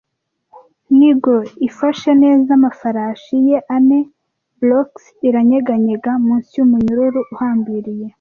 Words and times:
Negro 0.99 1.39
ifashe 1.67 2.11
neza 2.23 2.49
amafarashi 2.57 3.35
ye 3.47 3.57
ane, 3.75 3.99
bloks 4.61 5.03
iranyeganyega 5.27 6.11
munsi 6.25 6.51
yumunyururu 6.59 7.21
uhambiriye, 7.33 8.07